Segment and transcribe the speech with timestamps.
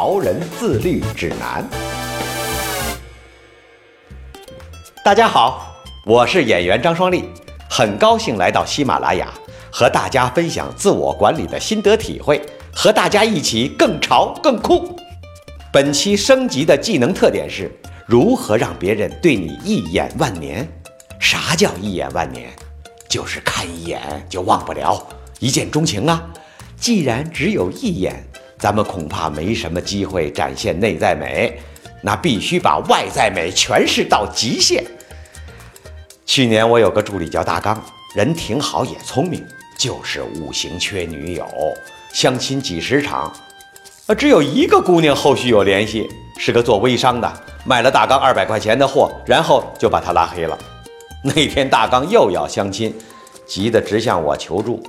[0.00, 1.68] 潮人自律指南》。
[5.04, 5.74] 大家好，
[6.06, 7.24] 我是演员张双立，
[7.68, 9.28] 很高兴来到喜马拉雅，
[9.72, 12.40] 和大家分享自我管理的心得体会，
[12.72, 14.94] 和大家一起更潮更酷。
[15.72, 17.68] 本期升级的技能特点是
[18.06, 20.64] 如何让别人对你一眼万年？
[21.18, 22.48] 啥叫一眼万年？
[23.08, 25.04] 就是看一眼就忘不了，
[25.40, 26.24] 一见钟情啊！
[26.76, 28.24] 既然只有一眼，
[28.58, 31.58] 咱们恐怕没什么机会展现内在美，
[32.02, 34.84] 那必须把外在美诠释到极限。
[36.26, 37.80] 去年我有个助理叫大刚，
[38.14, 39.46] 人挺好也聪明，
[39.78, 41.46] 就是五行缺女友，
[42.12, 43.32] 相亲几十场，
[44.06, 47.32] 呃，只有一个姑娘后续有联系，是个做微商的，
[47.64, 50.58] 买了大刚二百块钱的货，然后就把他拉黑了。
[51.22, 52.94] 那天大刚又要相亲，
[53.46, 54.82] 急得直向我求助。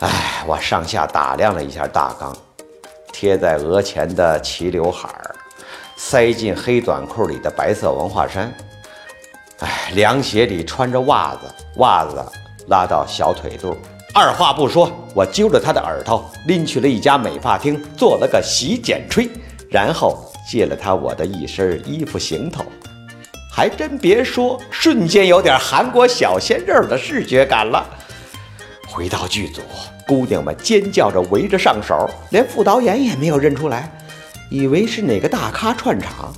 [0.00, 2.36] 哎，我上下打量了一下大刚，
[3.12, 5.34] 贴在额前的齐刘海儿，
[5.96, 8.52] 塞进黑短裤里的白色文化衫，
[9.60, 11.40] 哎，凉鞋里穿着袜子，
[11.76, 12.24] 袜子
[12.66, 13.76] 拉到小腿肚。
[14.14, 19.28] 二话不说，我揪着他的耳朵，拎去了一家美发厅，做了个洗剪吹，
[19.70, 22.64] 然后借了他我的一身衣服行头。
[23.54, 27.86] 还真别说，瞬间有点韩国小鲜肉的视觉感了。
[28.88, 29.62] 回到剧组，
[30.06, 33.90] 姑娘们尖叫着围着上手，连副导演也没有认出来，
[34.50, 36.32] 以为是哪个大咖串场。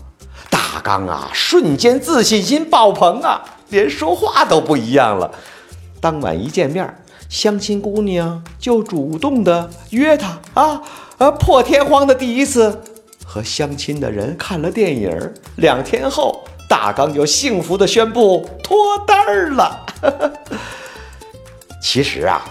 [0.51, 5.31] 大刚啊，瞬间自信心爆棚啊，连说话都不一样了。
[6.01, 6.95] 当晚一见面，
[7.29, 10.83] 相亲姑娘就主动的约他啊，
[11.19, 12.83] 呃，破天荒的第一次
[13.25, 15.33] 和相亲的人看了电影。
[15.57, 16.45] 两天后。
[16.67, 19.85] 大刚就幸福的宣布脱单了。
[21.81, 22.43] 其实啊，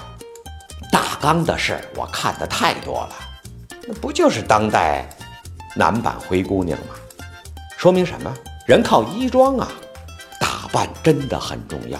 [1.24, 3.16] 刚的事儿我看的太多了，
[3.88, 5.08] 那不就是当代
[5.74, 6.88] 男版灰姑娘吗？
[7.78, 8.34] 说明什么？
[8.68, 9.72] 人靠衣装啊，
[10.38, 11.98] 打扮真的很重要。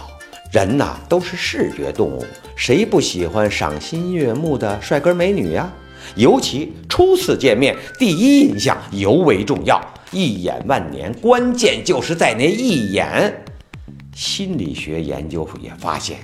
[0.52, 2.26] 人呐都是视觉动物，
[2.58, 5.72] 谁不喜欢赏心悦目的帅哥美女呀？
[6.16, 9.82] 尤其初次见面，第一印象尤为重要。
[10.12, 13.42] 一眼万年，关键就是在那一眼。
[14.14, 16.18] 心理学研究也发现，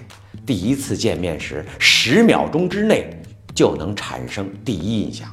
[0.50, 3.08] 第一次见面时，十秒钟之内
[3.54, 5.30] 就能产生第一印象，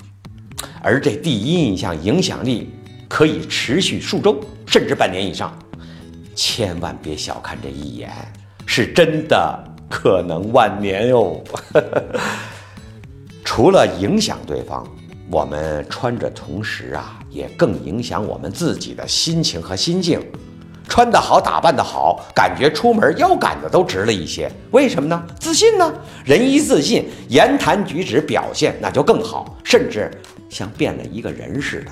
[0.82, 2.68] 而这第一印象影响力
[3.08, 5.58] 可以持续数周，甚至半年以上。
[6.34, 8.10] 千万别小看这一眼，
[8.66, 11.42] 是真的可能万年哟。
[13.42, 14.86] 除了影响对方。
[15.28, 20.20] 我们穿着同时啊，也更影响我们自己的心情和心境。
[20.88, 24.50] 穿得好，打扮得好，感觉出门腰杆子都直了一些。
[24.70, 25.22] 为什么呢？
[25.38, 25.92] 自信呢？
[26.24, 30.10] 人一自信，言谈举止表现那就更好，甚至
[30.48, 31.90] 像变了一个人似的。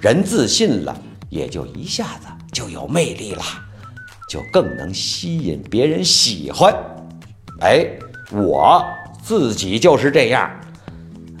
[0.00, 0.94] 人自信了，
[1.30, 3.42] 也就一下子就有魅力了，
[4.28, 6.74] 就更能吸引别人喜欢。
[7.60, 7.86] 哎，
[8.30, 8.84] 我
[9.22, 10.50] 自己就是这样。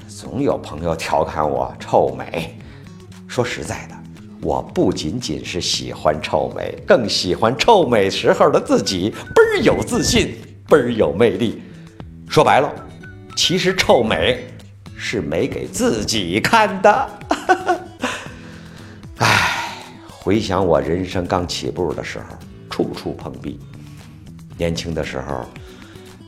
[0.08, 2.56] 总有朋友调侃我臭美，
[3.28, 3.94] 说实在的，
[4.44, 10.36] 我不仅仅是喜欢臭美，更喜欢臭美时候的自己，倍儿有自信，
[10.68, 11.62] 倍儿有魅力。
[12.28, 12.70] 说白了，
[13.34, 14.44] 其实臭美
[14.98, 17.10] 是没给自己看的。
[19.16, 19.78] 唉，
[20.10, 22.36] 回想我人生刚起步的时候，
[22.68, 23.58] 处处碰壁。
[24.58, 25.46] 年轻的时候，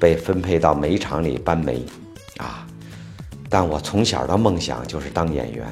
[0.01, 1.85] 被分配到煤厂里搬煤，
[2.39, 2.67] 啊。
[3.51, 5.67] 但我从小的梦想就是当演员。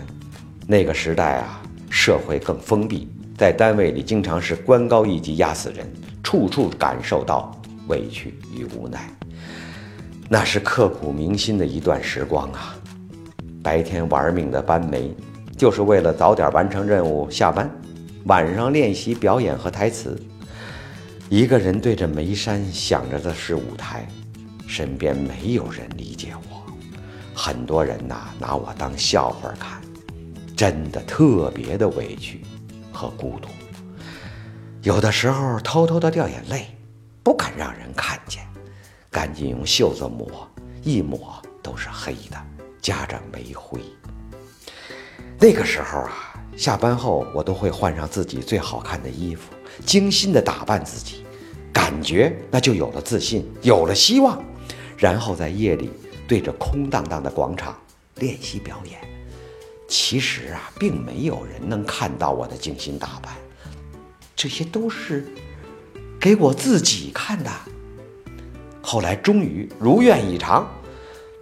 [0.66, 1.60] 那个时代啊，
[1.96, 3.08] 社会更封闭，
[3.38, 5.88] 在单位里经常是官高一级压死人，
[6.24, 7.56] 处处感受到
[7.86, 9.08] 委屈与无奈。
[10.28, 12.74] 那是刻骨铭心的一段时光啊！
[13.62, 15.14] 白天玩命的搬煤，
[15.56, 17.68] 就是为了早点完成任务下班；
[18.24, 20.20] 晚上练习表演和台词。
[21.30, 24.04] 一个人对着煤山，想着的是舞台，
[24.66, 26.60] 身边没有人理解我。
[27.32, 29.80] 很多人呐，拿我当笑话看，
[30.56, 32.42] 真的特别的委屈
[32.92, 33.48] 和孤独。
[34.82, 36.66] 有的时候偷偷的掉眼泪，
[37.22, 38.46] 不敢让人看见，
[39.10, 40.48] 赶紧用袖子抹，
[40.82, 42.36] 一抹都是黑的，
[42.80, 43.80] 夹着煤灰。
[45.38, 49.52] 那个时候啊，下班后我都会换上自己最好看的衣服，
[49.86, 51.24] 精心的打扮自己，
[51.72, 54.42] 感觉那就有了自信，有了希望。
[54.96, 55.90] 然后在夜里
[56.28, 57.76] 对着空荡荡的广场
[58.16, 59.13] 练习表演。
[59.96, 63.32] 其实啊，并没有人能看到我的精心打扮，
[64.34, 65.24] 这些都是
[66.18, 67.50] 给我自己看的。
[68.82, 70.68] 后来终于如愿以偿，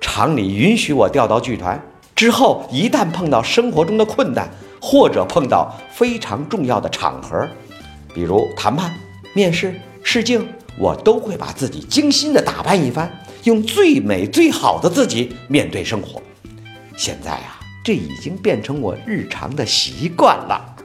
[0.03, 1.83] 厂里允许我调到剧团。
[2.15, 7.49] 之后一旦碰到生活中的困难，或者碰到非常重要的场合，
[8.13, 8.93] 比如谈判、
[9.33, 10.47] 面试、试镜，
[10.79, 13.11] 我都会把自己精心的打扮一番，
[13.45, 16.21] 用最美最好的自己面对生活。
[16.99, 17.52] 现在啊。
[17.85, 20.77] 这已经变成我日常的习惯了，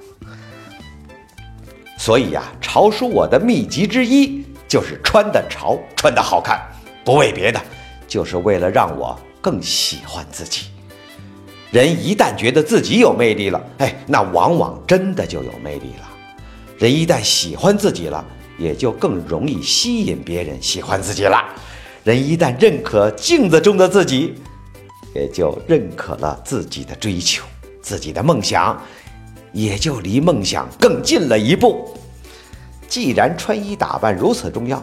[1.96, 6.60] 所以呀，潮叔我的秘籍之一就是穿的潮，穿的好看，
[7.06, 7.62] 不为别的，
[8.08, 10.68] 就是为了让我更喜欢自己。
[11.70, 16.10] 人一旦觉得自己有魅力了，哎，那往往真的就有魅力了。
[16.80, 18.26] 人一旦喜欢自己了，
[18.58, 21.44] 也就更容易吸引别人喜欢自己了。
[22.04, 24.34] 人一旦认可镜子中的自己。
[25.18, 27.44] 也就认可了自己的追求，
[27.82, 28.80] 自己的梦想，
[29.52, 31.90] 也就离梦想更近了一步。
[32.88, 34.82] 既然穿衣打扮如此重要，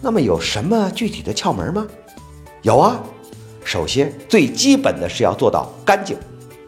[0.00, 1.86] 那么有什么具体的窍门吗？
[2.62, 3.00] 有啊，
[3.64, 6.16] 首先最基本的是要做到干净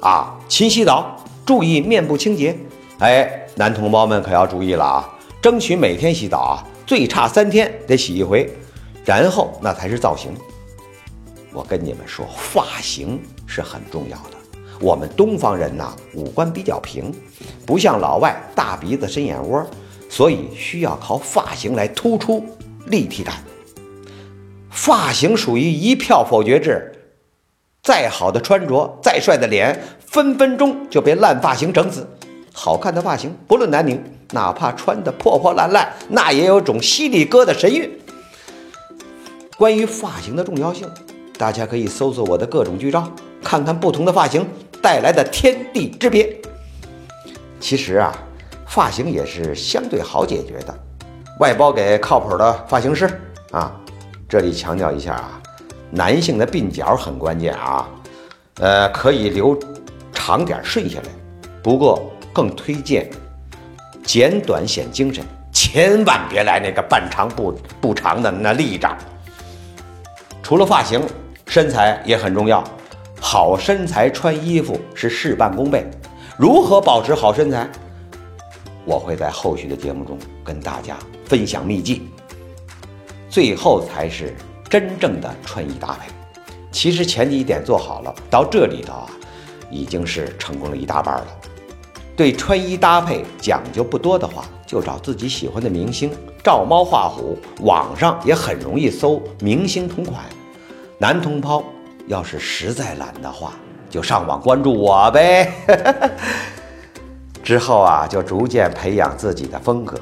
[0.01, 2.57] 啊，勤洗澡，注意面部清洁。
[3.01, 8.49] 哎，男同胞们可要注意了啊，争取每天洗澡啊，最差三天得洗一回，
[9.05, 10.33] 然后那才是造型。
[11.55, 14.37] 我跟你们说，发型是很重要的。
[14.81, 17.15] 我们东方人呐，五官比较平，
[17.65, 19.65] 不像老外大鼻子深眼窝，
[20.11, 22.45] 所以需要靠发型来突出
[22.87, 23.37] 立体感。
[24.69, 26.93] 发型属于一票否决制，
[27.85, 32.05] 再好的穿着，再帅的脸，分分钟就被烂发型整死。
[32.53, 34.01] 好看的发型，不论男女，
[34.33, 37.89] 哪怕穿的破破烂烂，那也有种犀利哥的神韵。
[39.57, 40.89] 关于发型的重要性。
[41.37, 43.11] 大家可以搜索我的各种剧照，
[43.43, 44.47] 看看不同的发型
[44.81, 46.35] 带来的天地之别。
[47.59, 48.17] 其实啊，
[48.69, 50.73] 发型也是相对好解决的，
[51.41, 53.21] 外包给靠谱的发型师
[53.51, 53.75] 啊。
[54.29, 55.43] 这里强调一下啊，
[55.91, 57.89] 男性的鬓角很关键啊，
[58.61, 59.59] 呃，可以留
[60.13, 61.09] 长点顺下来，
[61.63, 63.11] 不过更推荐
[64.05, 68.89] 剪短显精神，千万别来那个半长不不长的那立着。
[70.41, 71.03] 除了发型。
[71.55, 72.65] 身材也很重要，
[73.21, 75.89] 好身材穿衣服是事半功倍。
[76.37, 77.71] 如何保持好身材？
[78.85, 80.97] 我会在后续的节目中跟大家
[81.27, 82.09] 分享秘籍。
[83.31, 84.35] 最后才是
[84.69, 86.11] 真正的穿衣搭配。
[86.73, 89.07] 其实前几点做好了，到这里头啊，
[89.71, 91.27] 已经是成功了一大半了。
[92.17, 96.11] 对穿衣搭配讲究不多的话，就找自己喜欢的明星，
[96.43, 97.39] 照猫画虎。
[97.61, 100.25] 网上也很容易搜明星同款。
[100.99, 101.65] 男同胞
[102.07, 103.55] 要是实在懒的话，
[103.91, 105.53] 就上网关注我呗。
[107.43, 109.99] 之后啊，就逐渐培养自己的风格。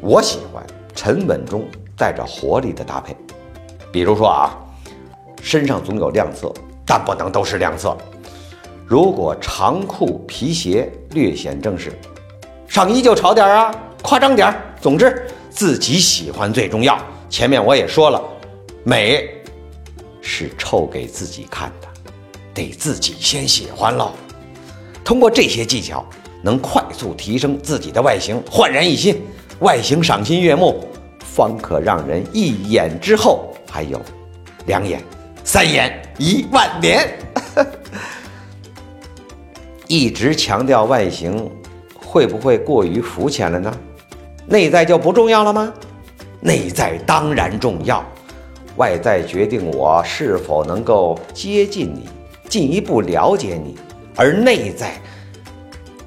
[0.00, 0.62] 我喜欢
[0.94, 1.64] 沉稳中
[1.96, 3.16] 带着活力的搭配，
[3.92, 4.50] 比如说啊，
[5.40, 6.52] 身上总有亮色，
[6.84, 7.96] 但不能都是亮色。
[8.84, 11.92] 如果长裤皮鞋略显正式，
[12.66, 14.52] 上衣就潮点啊，夸张点。
[14.80, 16.98] 总之，自己喜欢最重要。
[17.28, 18.20] 前面我也说了，
[18.82, 19.39] 美。
[20.20, 21.88] 是臭给自己看的，
[22.54, 24.12] 得自己先喜欢喽。
[25.04, 26.04] 通过这些技巧，
[26.42, 29.22] 能快速提升自己的外形，焕然一新，
[29.60, 30.86] 外形赏心悦目，
[31.20, 34.00] 方可让人一眼之后还有
[34.66, 35.02] 两眼、
[35.42, 37.08] 三眼、一万年。
[39.88, 41.50] 一直强调外形，
[41.96, 43.74] 会不会过于肤浅了呢？
[44.46, 45.72] 内在就不重要了吗？
[46.40, 48.04] 内在当然重要。
[48.76, 52.08] 外在决定我是否能够接近你，
[52.48, 53.76] 进一步了解你，
[54.16, 54.94] 而内在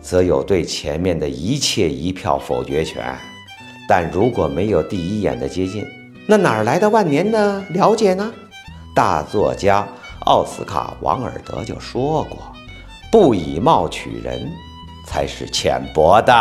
[0.01, 3.15] 则有对前面的一切一票否决权。
[3.87, 5.85] 但如果没有第一眼的接近，
[6.25, 8.33] 那哪来的万年的了解呢？
[8.95, 9.87] 大作家
[10.21, 12.37] 奥斯卡·王尔德就说过
[13.11, 14.49] ：“不以貌取人，
[15.05, 16.33] 才是浅薄的。”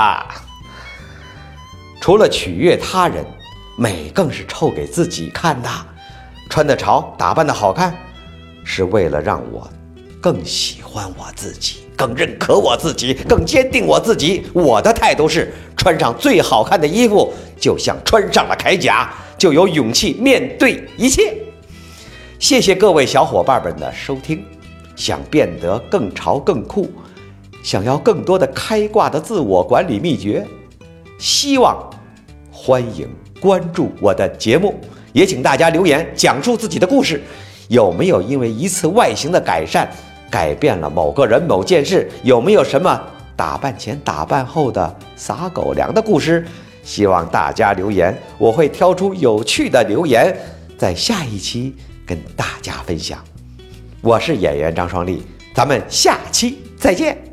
[2.00, 3.25] 除了取悦他人，
[3.76, 5.69] 美更是臭给自己看的。
[6.52, 7.97] 穿的潮，打扮的好看，
[8.62, 9.66] 是为了让我
[10.21, 14.44] 更喜欢我自己，更认可我自己，更坚定我自己。
[14.52, 21.35] 我的态度是，穿上最好看的衣服，就像穿上了铠甲，就有勇气面对一切。
[22.38, 24.44] 谢谢各位小伙伴们的收听。
[24.94, 26.92] 想变得更潮更酷，
[27.62, 30.47] 想要更多的开挂的自我管理秘诀，
[31.18, 31.88] 希望
[32.50, 33.09] 欢迎
[33.40, 34.78] 关注我的节目，
[35.12, 37.23] 也请大家留言讲述自己的故事，
[37.69, 39.88] 有没有因为一次外形的改善
[40.31, 42.11] 改变了某个人某件事？
[42.23, 43.00] 有没有什么
[43.37, 46.47] 打扮前打扮后的撒狗粮的故事？
[46.83, 50.37] 希望大家留言，我会挑出有趣的留言，
[50.76, 53.23] 在下一期跟大家分享。
[54.00, 55.23] 我是演员张双立，
[55.54, 57.32] 咱们下期再见。